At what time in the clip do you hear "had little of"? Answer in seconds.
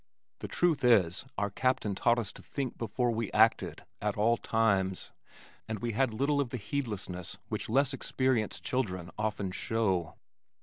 5.91-6.49